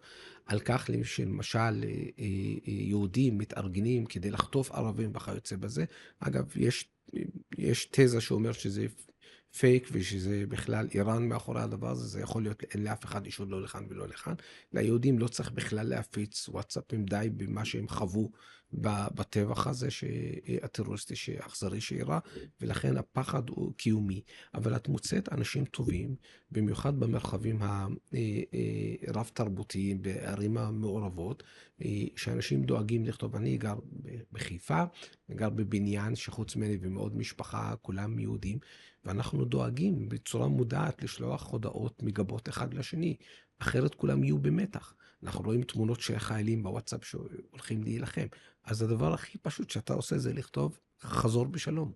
[0.45, 2.25] על כך שלמשל אה, אה,
[2.67, 5.85] אה, יהודים מתארגנים כדי לחטוף ערבים וכיוצא בזה.
[6.19, 6.89] אגב, יש,
[7.57, 8.85] יש תזה שאומרת שזה
[9.57, 13.61] פייק ושזה בכלל איראן מאחורי הדבר הזה, זה יכול להיות, אין לאף אחד אישור לא
[13.61, 14.33] לכאן ולא לכאן.
[14.73, 18.31] ליהודים לא צריך בכלל להפיץ וואטסאפים די במה שהם חוו
[18.73, 20.03] בטבח הזה, ש-
[20.63, 22.19] הטרוריסטי האכזרי שאירע,
[22.61, 24.21] ולכן הפחד הוא קיומי.
[24.53, 26.15] אבל את מוצאת אנשים טובים,
[26.51, 27.59] במיוחד במרחבים
[29.07, 31.43] הרב-תרבותיים, בערים המעורבות,
[31.81, 33.35] אה, שאנשים דואגים לכתוב.
[33.35, 34.89] אני גר ב-
[35.31, 38.59] בחיפה, גר בבניין שחוץ ממני ומאוד משפחה, כולם יהודים.
[39.05, 43.15] ואנחנו דואגים בצורה מודעת לשלוח הודעות מגבות אחד לשני,
[43.59, 44.93] אחרת כולם יהיו במתח.
[45.23, 48.27] אנחנו רואים תמונות של חיילים בוואטסאפ שהולכים להילחם.
[48.63, 51.91] אז הדבר הכי פשוט שאתה עושה זה לכתוב חזור בשלום.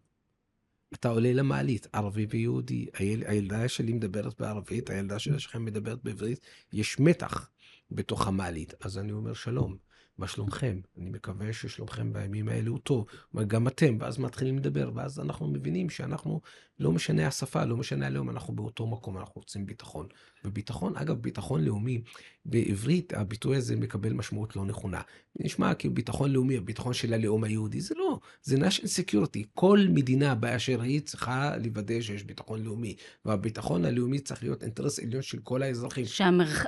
[0.93, 6.39] אתה עולה למעלית, ערבי ויהודי, היל, הילדה שלי מדברת בערבית, הילדה של השכם מדברת בעברית,
[6.74, 7.50] יש מתח
[7.91, 8.74] בתוך המעלית.
[8.82, 9.78] אז אני אומר שלום,
[10.17, 10.80] מה שלומכם?
[10.97, 13.06] אני מקווה ששלומכם בימים האלה הוא טוב.
[13.47, 16.41] גם אתם, ואז מתחילים לדבר, ואז אנחנו מבינים שאנחנו,
[16.80, 20.08] לא משנה השפה, לא משנה הלאום, אנחנו באותו מקום, אנחנו רוצים ביטחון.
[20.46, 22.02] וביטחון, אגב, ביטחון לאומי,
[22.46, 25.02] בעברית הביטוי הזה מקבל משמעות לא נכונה.
[25.40, 29.44] נשמע כאילו ביטחון לאומי, הביטחון של הלאום היהודי, זה לא, זה national security.
[29.54, 35.22] כל מדינה באשר היא צריכה לוודא שיש ביטחון לאומי, והביטחון הלאומי צריך להיות אינטרס עליון
[35.22, 36.06] של כל האזרחים.
[36.06, 36.66] שהמרח...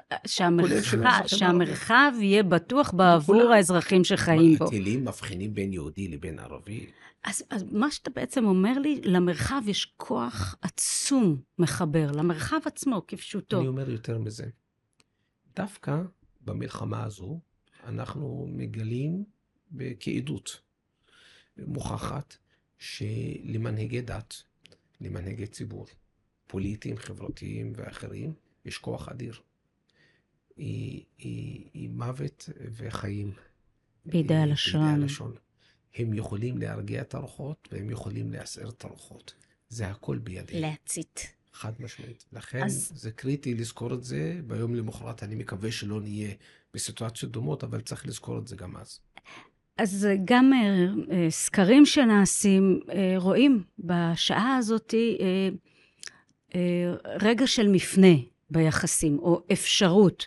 [1.25, 3.53] שהמרחב, יהיה בטוח בעבור.
[3.53, 4.69] האזרחים שחיים בו.
[4.69, 6.85] טילים מבחינים בין יהודי לבין ערבי.
[7.23, 13.59] אז, אז מה שאתה בעצם אומר לי, למרחב יש כוח עצום מחבר, למרחב עצמו, כפשוטו.
[13.59, 14.49] אני אומר יותר מזה.
[15.55, 16.01] דווקא
[16.41, 17.39] במלחמה הזו,
[17.83, 19.23] אנחנו מגלים
[19.99, 20.61] כעדות
[21.57, 22.37] מוכחת
[22.77, 24.43] שלמנהיגי דת,
[25.01, 25.85] למנהיגי ציבור,
[26.47, 28.33] פוליטיים, חברתיים ואחרים,
[28.65, 29.33] יש כוח אדיר.
[30.57, 33.31] היא, היא, היא מוות וחיים.
[34.05, 34.81] בידי הלשון.
[34.81, 35.35] בידי הלשון.
[35.95, 39.33] הם יכולים להרגיע את הרוחות והם יכולים להסער את הרוחות.
[39.69, 40.61] זה הכל בידי.
[40.61, 41.33] להצית.
[41.53, 42.25] חד משמעית.
[42.33, 45.23] לכן אז- זה קריטי לזכור את זה ביום למחרת.
[45.23, 46.31] אני מקווה שלא נהיה
[46.73, 48.99] בסיטואציות דומות, אבל צריך לזכור את זה גם אז.
[49.77, 54.93] אז גם אה, אה, סקרים שנעשים, אה, רואים בשעה הזאת
[57.21, 58.13] רגע של מפנה
[58.49, 60.25] ביחסים, או אפשרות.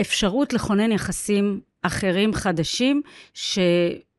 [0.00, 3.02] אפשרות לכונן יחסים אחרים חדשים,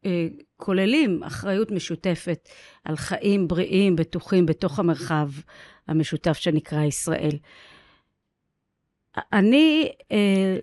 [0.06, 2.50] שכוללים אחריות משותפת
[2.84, 5.30] על חיים בריאים, בטוחים, בתוך המרחב
[5.88, 7.38] המשותף שנקרא ישראל.
[9.34, 10.58] אני אה,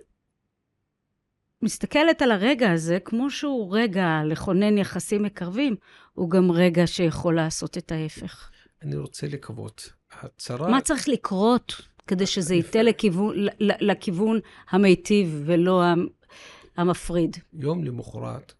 [1.61, 5.75] מסתכלת על הרגע הזה, כמו שהוא רגע לכונן יחסים מקרבים,
[6.13, 8.49] הוא גם רגע שיכול לעשות את ההפך.
[8.81, 9.93] אני רוצה לקוות.
[10.11, 10.69] הצרה...
[10.69, 15.83] מה צריך לקרות כדי שזה ייטה לכיוון, לכיוון המיטיב ולא
[16.77, 17.37] המפריד?
[17.53, 18.53] יום למחרת,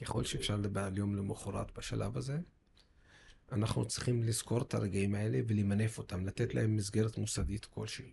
[0.00, 2.38] ככל שאפשר לדבר על יום למחרת בשלב הזה,
[3.52, 8.12] אנחנו צריכים לזכור את הרגעים האלה ולמנף אותם, לתת להם מסגרת מוסדית כלשהי.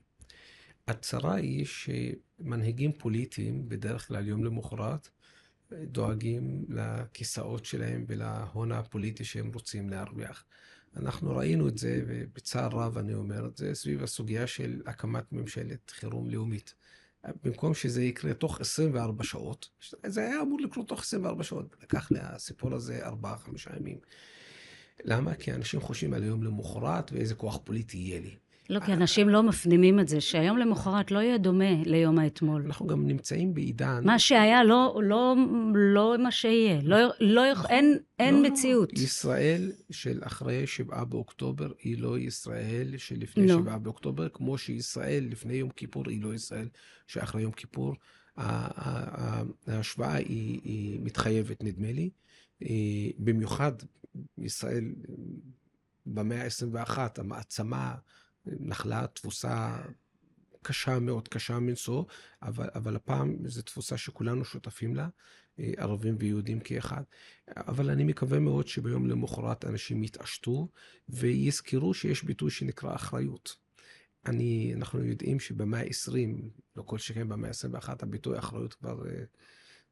[0.88, 5.10] הצרה היא שמנהיגים פוליטיים, בדרך כלל יום למחרת,
[5.72, 10.46] דואגים לכיסאות שלהם ולהון הפוליטי שהם רוצים להרוויח.
[10.96, 15.90] אנחנו ראינו את זה, ובצער רב אני אומר את זה, סביב הסוגיה של הקמת ממשלת
[15.90, 16.76] חירום לאומית.
[17.44, 19.70] במקום שזה יקרה תוך 24 שעות,
[20.06, 23.12] זה היה אמור לקרות תוך 24 שעות, לקח לסיפור הזה 4-5
[23.80, 23.98] ימים.
[25.04, 25.36] למה?
[25.36, 28.36] כי אנשים חושבים על היום למחרת ואיזה כוח פוליטי יהיה לי.
[28.70, 32.64] לא, כי אנשים לא מפנימים את זה, שהיום למחרת לא יהיה דומה ליום האתמול.
[32.66, 34.02] אנחנו גם נמצאים בעידן...
[34.06, 35.36] מה שהיה לא, לא,
[35.76, 36.80] לא מה שיהיה.
[36.84, 37.72] לא, לא, נכון.
[37.72, 38.94] אין, אין לא, מציאות.
[38.94, 43.54] ישראל של אחרי שבעה באוקטובר היא לא ישראל שלפני לא.
[43.54, 46.68] שבעה באוקטובר, כמו שישראל לפני יום כיפור היא לא ישראל
[47.08, 47.96] שאחרי יום כיפור.
[49.68, 52.10] ההשוואה היא, היא מתחייבת, נדמה לי.
[52.64, 52.68] אה,
[53.20, 53.72] במיוחד
[54.38, 54.84] ישראל
[56.06, 57.96] במאה ה-21, המעצמה
[58.46, 59.78] נחלה תבוסה
[60.62, 62.04] קשה מאוד, קשה מנשוא,
[62.42, 65.08] אבל, אבל הפעם זו תבוסה שכולנו שותפים לה,
[65.60, 67.04] אה, ערבים ויהודים כאחד.
[67.58, 70.68] אבל אני מקווה מאוד שביום למחרת אנשים יתעשתו
[71.10, 73.56] ויזכרו שיש ביטוי שנקרא אחריות.
[74.26, 76.42] אני, אנחנו יודעים שבמאה ה-20,
[76.76, 79.04] לא כל שכן במאה ה-21, הביטוי אחריות כבר...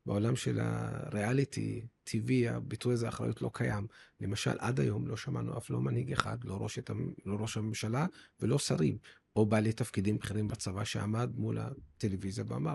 [0.05, 3.87] בעולם של הריאליטי, טבעי, הביטוי הזה, אחריות לא קיים.
[4.21, 6.79] למשל, עד היום לא שמענו אף לא מנהיג אחד, לא ראש,
[7.25, 8.05] לא ראש הממשלה
[8.39, 8.97] ולא שרים,
[9.35, 12.73] או בעלי תפקידים בכירים בצבא שעמד מול הטלוויזיה ואמר,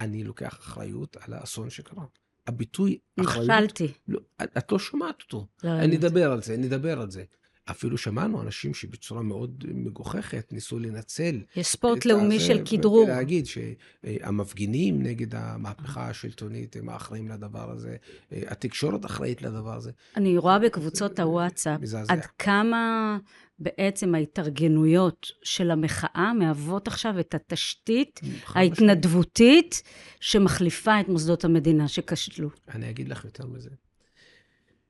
[0.00, 2.04] אני לוקח אחריות על האסון שקרה.
[2.46, 3.50] הביטוי אחריות...
[3.50, 3.92] נכשלתי.
[4.08, 5.46] לא, את לא שומעת אותו.
[5.64, 7.24] לא נדבר על זה, נדבר על זה.
[7.70, 11.40] אפילו שמענו אנשים שבצורה מאוד מגוחכת ניסו לנצל.
[11.56, 13.04] יש ספורט לאומי של כדרור.
[13.04, 17.96] ולהגיד שהמפגינים נגד המהפכה השלטונית הם האחראים לדבר הזה,
[18.32, 19.90] התקשורת אחראית לדבר הזה.
[20.16, 23.18] אני רואה בקבוצות הוואטסאפ עד כמה
[23.58, 29.82] בעצם ההתארגנויות של המחאה מהוות עכשיו את התשתית ההתנדבותית
[30.20, 32.50] שמחליפה את מוסדות המדינה שכשלו.
[32.74, 33.70] אני אגיד לך יותר מזה.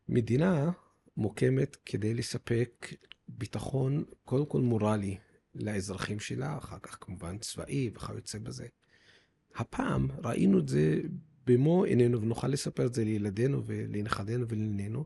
[0.09, 0.71] מדינה
[1.17, 2.95] מוקמת כדי לספק
[3.29, 5.17] ביטחון, קודם כל מורלי,
[5.55, 8.67] לאזרחים שלה, אחר כך כמובן צבאי וכיוצא בזה.
[9.55, 11.01] הפעם ראינו את זה
[11.47, 15.05] במו עינינו, ונוכל לספר את זה לילדינו ולנכדינו ולנינינו.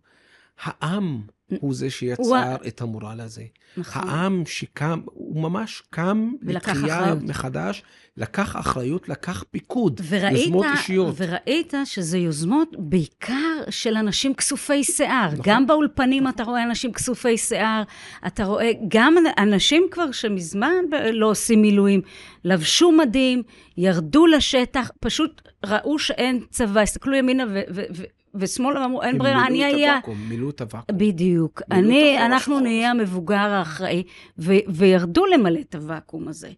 [0.62, 1.20] העם
[1.59, 3.44] הוא זה שיצר את המורל הזה.
[3.77, 4.09] נכון.
[4.09, 7.83] העם שקם, הוא ממש קם לתחייה מחדש,
[8.16, 11.14] לקח אחריות, לקח פיקוד, וראית, יוזמות אישיות.
[11.18, 15.27] וראית שזה יוזמות בעיקר של אנשים כסופי שיער.
[15.27, 15.40] נכון.
[15.44, 16.35] גם באולפנים נכון.
[16.35, 17.83] אתה רואה אנשים כסופי שיער,
[18.27, 20.75] אתה רואה גם אנשים כבר שמזמן
[21.12, 22.01] לא עושים מילואים,
[22.44, 23.42] לבשו מדים,
[23.77, 27.61] ירדו לשטח, פשוט ראו שאין צבא, הסתכלו ימינה ו...
[27.70, 29.99] ו-, ו- ושמאל אמרו, אין ברירה, אני אהיה...
[30.29, 30.99] מילאו את הוואקום.
[30.99, 31.62] בדיוק.
[31.71, 34.03] אני, אנחנו נהיה המבוגר האחראי,
[34.38, 36.51] ו- וירדו למלא את הוואקום הזה.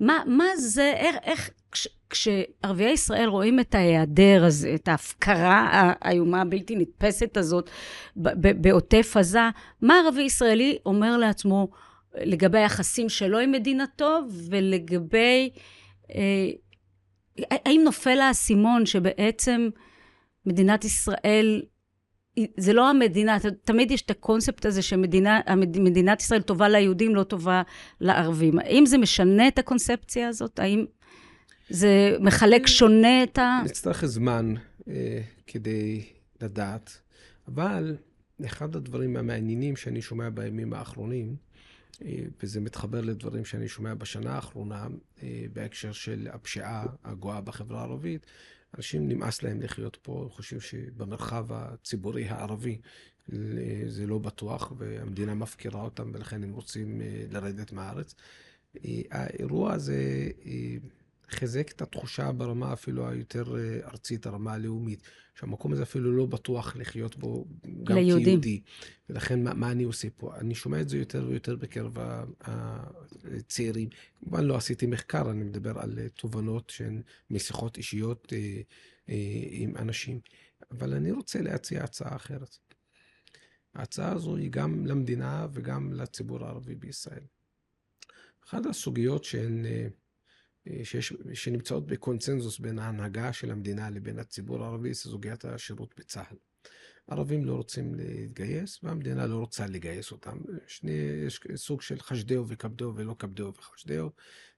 [0.00, 6.40] מה, מה זה, איך, איך כש, כשערביי ישראל רואים את ההיעדר הזה, את ההפקרה האיומה
[6.40, 7.70] הבלתי נתפסת הזאת
[8.36, 9.48] בעוטף עזה,
[9.82, 11.68] מה ערבי ישראלי אומר לעצמו
[12.20, 15.50] לגבי היחסים שלו עם מדינתו, ולגבי...
[16.14, 16.50] אה,
[17.50, 19.68] האם נופל האסימון שבעצם...
[20.46, 21.62] מדינת ישראל,
[22.56, 27.62] זה לא המדינה, תמיד יש את הקונספט הזה שמדינת ישראל טובה ליהודים, לא טובה
[28.00, 28.58] לערבים.
[28.58, 30.58] האם זה משנה את הקונספציה הזאת?
[30.58, 30.84] האם
[31.70, 33.60] זה מחלק שונה את ה...
[33.64, 34.54] נצטרך זמן
[34.88, 36.02] אה, כדי
[36.42, 36.98] לדעת,
[37.48, 37.96] אבל
[38.44, 41.36] אחד הדברים המעניינים שאני שומע בימים האחרונים,
[42.04, 44.86] אה, וזה מתחבר לדברים שאני שומע בשנה האחרונה
[45.22, 48.26] אה, בהקשר של הפשיעה הגואה בחברה הערבית,
[48.74, 52.80] אנשים נמאס להם לחיות פה, חושבים שבמרחב הציבורי הערבי
[53.86, 58.14] זה לא בטוח, והמדינה מפקירה אותם, ולכן הם רוצים אה, לרדת מהארץ.
[58.84, 60.76] אה, האירוע הזה, אה,
[61.30, 65.02] חיזק את התחושה ברמה אפילו היותר אה, ארצית, הרמה הלאומית,
[65.34, 67.46] שהמקום הזה אפילו לא בטוח לחיות בו
[67.84, 68.24] גם ליהודים.
[68.24, 68.60] כיהודי.
[69.10, 70.36] ולכן מה, מה אני עושה פה?
[70.36, 71.92] אני שומע את זה יותר ויותר בקרב
[73.24, 73.88] הצעירים.
[74.20, 78.60] כמובן לא עשיתי מחקר, אני מדבר על אה, תובנות שהן משיחות אישיות אה,
[79.08, 79.14] אה,
[79.50, 80.20] עם אנשים.
[80.70, 82.56] אבל אני רוצה להציע הצעה אחרת.
[83.74, 87.22] ההצעה הזו היא גם למדינה וגם לציבור הערבי בישראל.
[88.48, 89.86] אחת הסוגיות שהן, אה,
[90.84, 96.36] שיש, שנמצאות בקונצנזוס בין ההנהגה של המדינה לבין הציבור הערבי, זה סוגיית השירות בצה"ל.
[97.08, 100.38] ערבים לא רוצים להתגייס, והמדינה לא רוצה לגייס אותם.
[100.66, 100.92] שני,
[101.26, 104.10] יש סוג של חשדהו וכבדהו ולא כבדהו וחשדהו.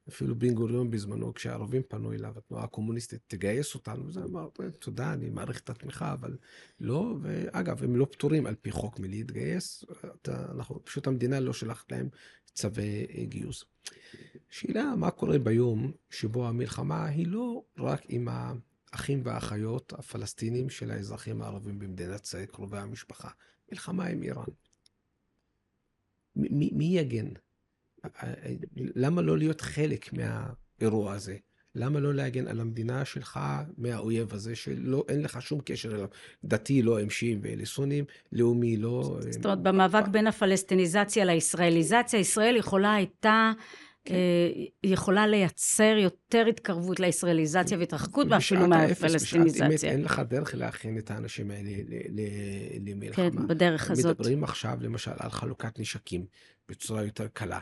[0.08, 5.30] אפילו בן גוריון בזמנו, כשהערבים פנו אליו, התנועה הקומוניסטית, תגייס אותנו, זה אמר, תודה, אני
[5.30, 6.36] מעריך את התמיכה, אבל
[6.80, 9.84] לא, ואגב, הם לא פטורים על פי חוק מלהתגייס,
[10.22, 12.08] אתה, אנחנו, פשוט המדינה לא שלחת להם
[12.52, 13.64] צווי גיוס.
[14.50, 18.28] שאלה, מה קורה ביום שבו המלחמה היא לא רק עם
[18.92, 23.28] האחים והאחיות הפלסטינים של האזרחים הערבים במדינת ישראל, קרובי המשפחה,
[23.72, 24.44] מלחמה עם איראן.
[26.36, 27.28] מי, מי יגן?
[28.74, 31.36] למה לא להיות חלק מהאירוע הזה?
[31.74, 33.40] למה לא להגן על המדינה שלך
[33.78, 36.08] מהאויב הזה, שאין לך שום קשר אליו?
[36.44, 39.18] דתי, לא הם שיעים ואלה סונים, לאומי, לא...
[39.30, 43.52] זאת אומרת, במאבק בין הפלסטיניזציה לישראליזציה, ישראל יכולה הייתה...
[44.08, 44.88] כן.
[44.88, 49.68] יכולה לייצר יותר התקרבות לישראליזציה והתרחקות ואפילו מהפלסטיניזציה.
[49.68, 51.70] בשעת אמת אין לך דרך להכין את האנשים האלה
[52.86, 53.30] למלחמה.
[53.30, 54.20] כן, בדרך הזאת.
[54.20, 56.26] מדברים עכשיו למשל על חלוקת נשקים
[56.68, 57.60] בצורה יותר קלה.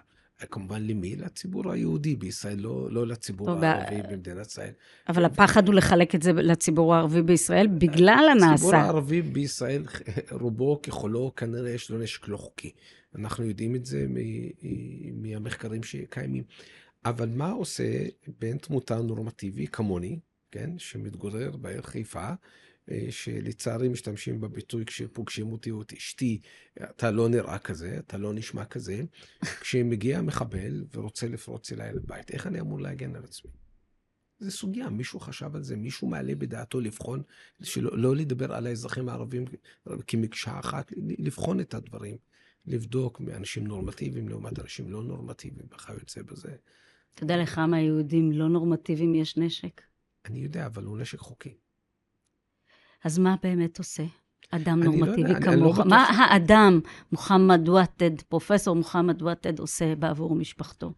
[0.51, 1.17] כמובן למי?
[1.17, 4.13] לציבור היהודי בישראל, לא, לא לציבור הערבי ב...
[4.13, 4.71] במדינת ישראל.
[5.09, 8.53] אבל הפחד הוא לחלק את זה לציבור הערבי בישראל בגלל הנעשה.
[8.53, 9.83] הציבור הערבי בישראל,
[10.31, 12.71] רובו ככולו, כנראה יש לו נשק לא חוקי.
[13.17, 14.07] אנחנו יודעים את זה
[15.13, 16.45] מהמחקרים שקיימים.
[17.05, 18.07] אבל מה עושה
[18.39, 20.19] בן תמותה נורמטיבי כמוני,
[20.51, 22.31] כן, שמתגורר בעיר חיפה,
[23.11, 26.41] שלצערי משתמשים בביטוי כשפוגשים אותי או את אשתי,
[26.83, 29.03] אתה לא נראה כזה, אתה לא נשמע כזה.
[29.61, 33.51] כשמגיע מחבל ורוצה לפרוץ אליי לבית, איך אני אמור להגן על עצמי?
[34.39, 37.23] זו סוגיה, מישהו חשב על זה, מישהו מעלה בדעתו לבחון,
[37.63, 39.45] שלא, לא לדבר על האזרחים הערבים
[40.07, 42.17] כמקשה אחת, לבחון את הדברים,
[42.67, 46.57] לבדוק מאנשים נורמטיביים לעומת אנשים לא נורמטיביים וכיוצא בזה.
[47.15, 49.83] אתה יודע לכמה יהודים לא נורמטיביים יש נשק?
[50.25, 51.55] אני יודע, אבל הוא נשק חוקי.
[53.05, 54.05] אז מה באמת עושה
[54.51, 55.79] אדם נורמטיבי לא כמוך?
[55.79, 56.81] לא מה האדם,
[57.13, 60.93] מוחמד וואטד, פרופסור מוחמד וואטד, עושה בעבור משפחתו?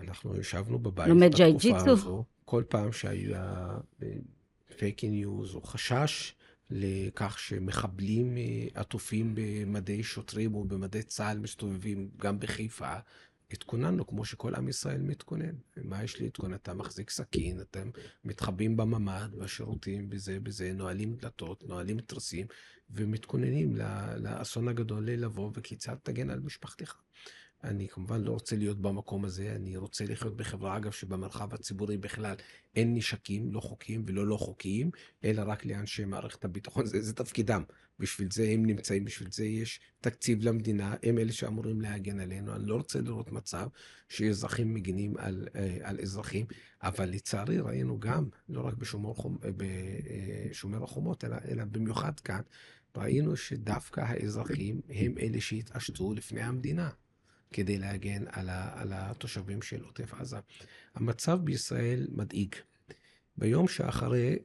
[0.00, 2.24] אנחנו ישבנו בבית לומד ג'יי-ג'יצו?
[2.44, 3.78] כל פעם שהיה
[4.76, 6.34] פייק ניוז או חשש
[6.70, 8.36] לכך שמחבלים
[8.74, 12.94] עטופים במדי שוטרים או במדי צה"ל מסתובבים גם בחיפה,
[13.50, 15.54] התכוננו כמו שכל עם ישראל מתכונן.
[15.76, 16.54] מה יש להתכונן?
[16.54, 17.90] אתה מחזיק סכין, אתם
[18.24, 22.46] מתחבאים בממ"ד, בשירותים, בזה, בזה, נועלים דלתות, נועלים תריסים,
[22.90, 23.76] ומתכוננים
[24.16, 27.05] לאסון הגדול לבוא, וכיצד תגן על משפחתך.
[27.64, 32.34] אני כמובן לא רוצה להיות במקום הזה, אני רוצה לחיות בחברה, אגב, שבמרחב הציבורי בכלל
[32.76, 34.90] אין נשקים לא חוקיים ולא לא חוקיים,
[35.24, 37.62] אלא רק לאנשי מערכת הביטחון, זה, זה תפקידם.
[37.98, 42.54] בשביל זה הם נמצאים, בשביל זה יש תקציב למדינה, הם אלה שאמורים להגן עלינו.
[42.54, 43.68] אני לא רוצה לראות מצב
[44.08, 46.46] שאזרחים מגינים על, אה, על אזרחים,
[46.82, 52.40] אבל לצערי ראינו גם, לא רק בשומר, חומ, בשומר החומות, אלא, אלא במיוחד כאן,
[52.96, 56.90] ראינו שדווקא האזרחים הם אלה שהתעשתו לפני המדינה.
[57.52, 60.38] כדי להגן על, ה, על התושבים של עוטף עזה.
[60.94, 62.54] המצב בישראל מדאיג.
[63.36, 64.38] ביום שאחרי,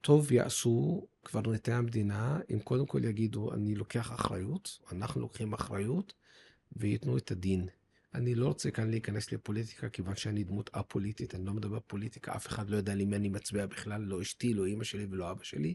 [0.00, 6.12] טוב יעשו קברניטי המדינה אם קודם כל יגידו, אני לוקח אחריות, אנחנו לוקחים אחריות,
[6.76, 7.68] וייתנו את הדין.
[8.14, 12.46] אני לא רוצה כאן להיכנס לפוליטיקה, כיוון שאני דמות א-פוליטית, אני לא מדבר פוליטיקה, אף
[12.46, 15.74] אחד לא יודע למי אני מצביע בכלל, לא אשתי, לא אימא שלי ולא אבא שלי.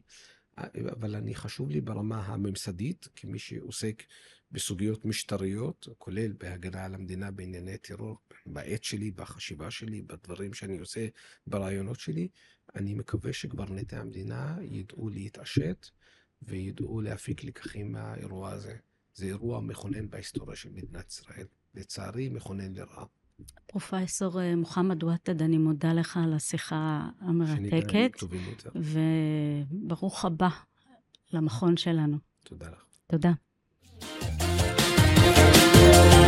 [0.57, 4.03] אבל אני חשוב לי ברמה הממסדית, כמי שעוסק
[4.51, 11.07] בסוגיות משטריות, כולל בהגנה על המדינה בענייני טרור, בעת שלי, בחשיבה שלי, בדברים שאני עושה,
[11.47, 12.27] ברעיונות שלי,
[12.75, 15.87] אני מקווה שקברניטי המדינה ידעו להתעשת
[16.41, 18.77] וידעו להפיק לקחים מהאירוע הזה.
[19.13, 21.47] זה אירוע מכונן בהיסטוריה של מדינת ישראל.
[21.73, 23.05] לצערי, מכונן לרעה.
[23.67, 28.11] פרופסור אה, מוחמד וואטד, אני מודה לך על השיחה המרתקת,
[28.75, 30.49] וברוך הבא
[31.33, 32.17] למכון שלנו.
[32.43, 32.83] תודה לך.
[33.07, 33.31] תודה.
[35.81, 36.20] thank you